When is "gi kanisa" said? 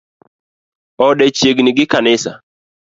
1.77-2.31